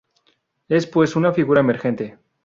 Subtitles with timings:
[0.67, 2.17] Es pues una figura emergente.